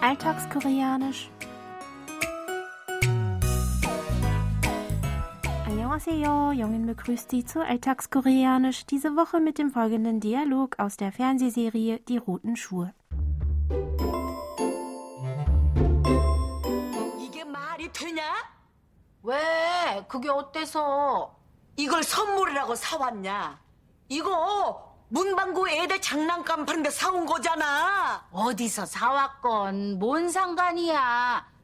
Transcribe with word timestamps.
Alltagskoreanisch. 0.00 1.30
Annyeonghaseyo, 5.66 6.52
Jungen 6.52 6.86
begrüßt 6.86 7.30
Sie 7.30 7.44
zu 7.44 7.64
Alltagskoreanisch, 7.64 8.86
diese 8.86 9.16
Woche 9.16 9.40
mit 9.40 9.58
dem 9.58 9.70
folgenden 9.70 10.20
Dialog 10.20 10.78
aus 10.78 10.96
der 10.96 11.10
Fernsehserie 11.12 12.00
Die 12.08 12.18
roten 12.18 12.56
Schuhe. 12.56 12.92
이게 17.18 17.44
말이 17.44 17.90
되냐? 17.92 18.22
왜? 19.22 20.04
그게 20.08 20.28
어때서? 20.28 21.34
이걸 21.76 22.02
선물이라고 22.02 22.74
사왔냐? 22.74 23.58
이거 24.08 24.87
문방구 25.08 25.68
애들 25.68 26.00
장난감 26.00 26.64
파는데 26.66 26.90
사온 26.90 27.26
거잖아. 27.26 28.26
어디서 28.32 28.86
사왔건 28.86 29.98
뭔 29.98 30.28
상관이야. 30.28 31.54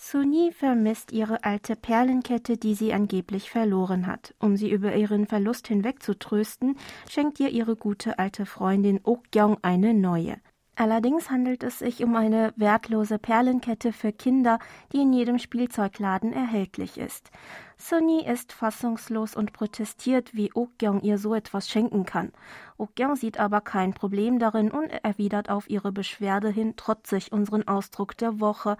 Suni 0.00 0.52
vermisst 0.52 1.10
ihre 1.10 1.42
alte 1.42 1.74
Perlenkette, 1.74 2.56
die 2.56 2.74
sie 2.74 2.92
angeblich 2.92 3.50
verloren 3.50 4.06
hat. 4.06 4.32
Um 4.38 4.56
sie 4.56 4.70
über 4.70 4.94
ihren 4.94 5.26
Verlust 5.26 5.66
hinweg 5.66 6.02
zu 6.02 6.16
trösten, 6.16 6.78
schenkt 7.08 7.40
ihr 7.40 7.48
ihre 7.48 7.74
gute 7.74 8.18
alte 8.18 8.46
Freundin 8.46 9.00
Okgyong 9.02 9.58
eine 9.62 9.94
neue. 9.94 10.36
Allerdings 10.78 11.28
handelt 11.28 11.64
es 11.64 11.80
sich 11.80 12.04
um 12.04 12.14
eine 12.14 12.52
wertlose 12.54 13.18
Perlenkette 13.18 13.92
für 13.92 14.12
Kinder, 14.12 14.60
die 14.92 14.98
in 14.98 15.12
jedem 15.12 15.40
Spielzeugladen 15.40 16.32
erhältlich 16.32 16.98
ist. 16.98 17.32
Sunny 17.76 18.24
ist 18.24 18.52
fassungslos 18.52 19.34
und 19.34 19.52
protestiert, 19.52 20.36
wie 20.36 20.54
Okgyong 20.54 21.00
ihr 21.00 21.18
so 21.18 21.34
etwas 21.34 21.68
schenken 21.68 22.04
kann. 22.04 22.30
Okgyong 22.76 23.16
sieht 23.16 23.40
aber 23.40 23.60
kein 23.60 23.92
Problem 23.92 24.38
darin 24.38 24.70
und 24.70 24.90
erwidert 24.90 25.50
auf 25.50 25.68
ihre 25.68 25.90
Beschwerde 25.90 26.48
hin 26.48 26.76
trotzig 26.76 27.32
unseren 27.32 27.66
Ausdruck 27.66 28.16
der 28.16 28.38
Woche. 28.38 28.76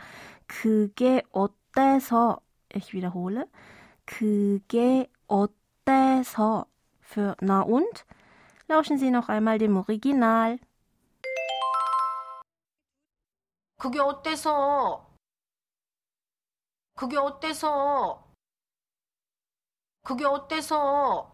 그게 0.46 1.24
어때서? 1.32 2.42
Ich 2.72 2.92
wiederhole. 2.92 3.48
그게 4.06 5.08
어때서? 5.27 6.66
Für 7.00 7.36
na 7.41 7.62
und? 7.62 8.06
Lauschen 8.68 8.98
Sie 8.98 9.10
noch 9.10 9.28
einmal 9.28 9.58
dem 9.58 9.77
Original. 9.77 10.60
그게 13.82 14.00
어때서? 14.00 15.08
그게 16.94 17.16
어때서? 17.16 18.24
그게 20.02 20.24
어때서? 20.24 21.32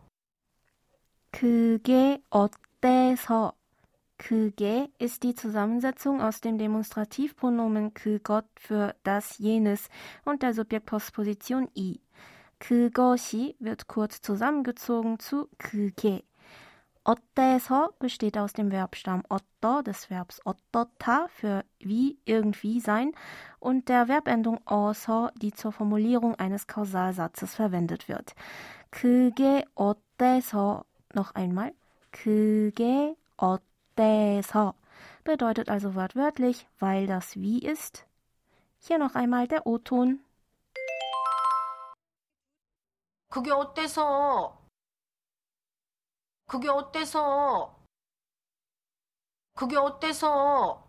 그게 1.30 2.22
어때서? 2.30 3.54
그게 4.16 4.90
ist 5.00 5.22
die 5.22 5.34
Zusammensetzung 5.34 6.20
aus 6.20 6.40
dem 6.40 6.56
Demonstrativpronomen 6.56 7.92
그것 7.94 8.44
für 8.56 8.94
das 9.02 9.38
jenes 9.38 9.88
und 10.24 10.42
der 10.42 10.54
Subjektpostposition 10.54 11.68
i. 11.74 12.00
그것이 12.58 13.56
wird 13.58 13.86
kurz 13.88 14.20
zusammengezogen 14.22 15.18
zu 15.18 15.48
그게. 15.58 16.22
어때서 17.04 17.90
besteht 17.98 18.38
aus 18.38 18.54
dem 18.54 18.70
Verbstamm 18.70 19.22
otto 19.28 19.82
des 19.82 20.10
Verbs 20.10 20.40
어떻다 20.44 21.28
für 21.28 21.64
wie, 21.78 22.18
irgendwie 22.24 22.80
sein 22.80 23.12
und 23.60 23.88
der 23.88 24.06
Verbendung 24.06 24.58
어서, 24.64 25.30
die 25.36 25.52
zur 25.52 25.72
Formulierung 25.72 26.34
eines 26.36 26.66
Kausalsatzes 26.66 27.54
verwendet 27.54 28.08
wird. 28.08 28.34
그게 28.90 29.64
어때서 29.74 30.84
noch 31.14 31.34
einmal 31.34 31.74
그게 32.10 33.14
어때서 33.36 34.74
bedeutet 35.24 35.68
also 35.68 35.94
wortwörtlich, 35.94 36.66
weil 36.78 37.06
das 37.06 37.36
wie 37.36 37.58
ist. 37.58 38.06
Hier 38.80 38.98
noch 38.98 39.14
einmal 39.14 39.46
der 39.48 39.66
O-Ton. 39.66 40.20
그게 43.30 43.50
어때서? 43.50 44.57
그게 46.48 46.68
어때서? 46.68 47.76
그게 49.54 49.76
어때서? 49.76 50.84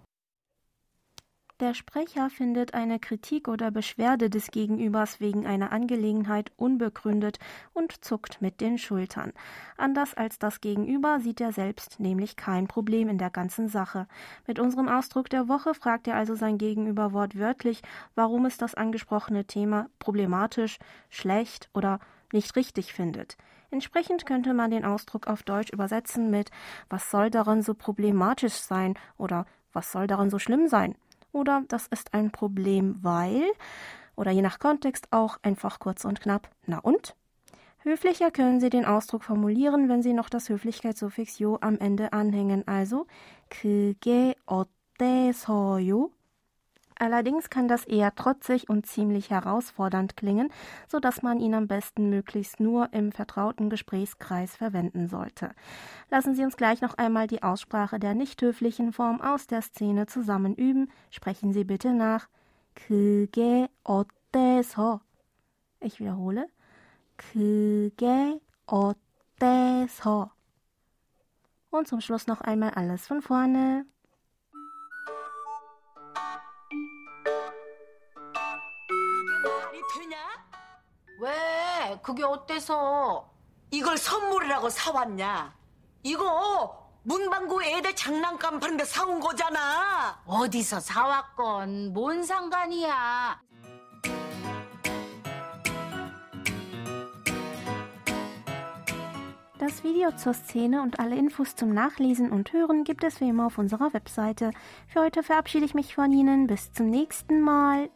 Der 1.62 1.74
Sprecher 1.74 2.30
findet 2.30 2.74
eine 2.74 3.00
Kritik 3.00 3.47
oder 3.47 3.72
Beschwerde 3.72 4.30
des 4.30 4.52
Gegenübers 4.52 5.22
wegen 5.22 5.47
einer 5.47 5.72
Angelegenheit 5.72 6.52
unbegründet 6.58 7.40
und 7.72 8.03
zuckt 8.03 8.41
mit 8.41 8.59
den 8.59 8.78
Schultern. 8.78 9.31
Anders 9.78 10.13
als 10.16 10.38
das 10.38 10.59
Gegenüber 10.59 11.22
sieht 11.22 11.40
er 11.40 11.53
selbst 11.53 12.02
nämlich 12.02 12.36
kein 12.36 12.68
Problem 12.68 13.08
in 13.08 13.18
der 13.18 13.30
ganzen 13.30 13.69
Sache. 13.69 14.09
Mit 14.46 14.59
unserem 14.59 14.90
Ausdruck 14.90 15.30
der 15.30 15.47
Woche 15.47 15.74
fragt 15.74 16.09
er 16.09 16.18
also 16.18 16.36
sein 16.36 16.58
Gegenüber 16.58 17.13
wortwörtlich, 17.13 17.81
warum 18.16 18.46
es 18.46 18.58
das 18.58 18.75
angesprochene 18.75 19.46
Thema 19.46 19.88
problematisch, 19.97 20.78
schlecht 21.09 21.69
oder 21.74 22.02
nicht 22.34 22.58
richtig 22.58 22.91
findet. 22.91 23.38
Entsprechend 23.72 24.25
könnte 24.25 24.53
man 24.53 24.72
den 24.72 24.86
Ausdruck 24.86 25.28
auf 25.28 25.44
Deutsch 25.44 25.72
übersetzen 25.72 26.30
mit 26.30 26.52
Was 26.90 27.12
soll 27.12 27.30
daran 27.30 27.62
so 27.62 27.74
problematisch 27.74 28.53
sein 28.53 28.96
oder 29.18 29.46
Was 29.74 29.91
soll 29.91 30.08
daran 30.08 30.30
so 30.30 30.40
schlimm 30.40 30.68
sein? 30.68 30.96
Oder 31.31 31.63
das 31.68 31.88
ist 31.88 32.13
ein 32.13 32.31
Problem, 32.31 32.97
weil 33.02 33.44
oder 34.16 34.31
je 34.31 34.41
nach 34.41 34.59
Kontext 34.59 35.08
auch 35.12 35.38
einfach 35.41 35.80
kurz 35.80 36.06
und 36.06 36.22
knapp 36.22 36.50
Na 36.66 36.80
und? 36.80 37.16
Höflicher 37.80 38.31
können 38.31 38.59
Sie 38.59 38.69
den 38.69 38.86
Ausdruck 38.86 39.24
formulieren, 39.24 39.90
wenn 39.90 40.02
Sie 40.02 40.13
noch 40.13 40.30
das 40.30 40.50
Höflichkeitssuffix 40.50 41.40
요 41.40 41.59
am 41.62 41.78
Ende 41.78 42.13
anhängen, 42.13 42.68
also 42.68 43.06
그게 43.50 44.36
어때서요? 44.47 46.09
Allerdings 47.00 47.50
kann 47.50 47.68
das 47.68 47.84
eher 47.84 48.16
trotzig 48.16 48.69
und 48.69 48.86
ziemlich 48.86 49.30
herausfordernd 49.30 50.16
klingen, 50.16 50.50
so 50.88 51.00
dass 51.00 51.22
man 51.22 51.41
ihn 51.41 51.53
am 51.53 51.68
besten 51.68 52.09
möglichst 52.09 52.62
nur 52.62 52.94
im 52.94 53.12
vertrauten 53.12 53.69
Gesprächskreis 53.69 54.56
verwenden 54.56 55.09
sollte. 55.09 55.52
Lassen 56.09 56.36
Sie 56.36 56.44
uns 56.44 56.56
gleich 56.56 56.81
noch 56.81 56.94
einmal 56.94 57.28
die 57.28 57.44
Aussprache 57.44 58.00
der 58.00 58.16
nicht 58.16 58.41
höflichen 58.41 58.94
Form 58.94 59.19
aus 59.19 59.46
der 59.46 59.62
Szene 59.62 60.06
zusammen 60.06 60.56
üben. 60.56 60.90
Sprechen 61.12 61.52
Sie 61.52 61.66
bitte 61.66 61.94
nach. 61.94 62.30
그게 62.75 63.68
어때서? 63.84 65.02
Ich 65.81 66.00
wiederhole. 66.00 66.47
그게 67.18 68.40
어때서? 68.68 70.31
Und 71.72 71.88
zum 71.88 72.00
Schluss 72.00 72.28
noch 72.28 72.41
einmal 72.41 72.72
alles 72.72 73.06
von 73.08 73.22
vorne. 73.22 73.86
되냐? 80.00 80.16
왜? 81.21 81.99
그게 82.03 82.25
어때서? 82.25 83.31
이걸 83.71 83.99
선물이라고 83.99 84.71
사왔냐? 84.71 85.55
이거 86.03 86.91
문방구 87.03 87.62
애들 87.62 87.94
장난감 87.94 88.59
파는데 88.59 88.84
사온 88.84 89.21
거잖아. 89.21 90.21
어디서 90.25 90.81
사왔건 90.81 91.93
뭔 91.93 92.22
상관이야. 92.22 93.41
Das 99.59 99.84
Video 99.84 100.11
zur 100.17 100.32
Szene 100.32 100.81
und 100.81 100.99
alle 100.99 101.17
Infos 101.17 101.55
zum 101.55 101.75
Nachlesen 101.75 102.32
und 102.32 102.50
Hören 102.55 102.82
gibt 102.82 103.05
es 103.05 103.21
wie 103.21 103.28
immer 103.28 103.44
auf 103.44 103.59
unserer 103.59 103.93
Webseite. 103.93 104.53
Für 104.88 105.00
heute 105.00 105.22
verabschiede 105.22 105.67
ich 105.67 105.75
mich 105.75 105.94
von 105.94 106.11
Ihnen. 106.12 106.47
Bis 106.47 106.72
zum 106.72 106.88
nächsten 106.88 107.43
Mal. 107.43 107.91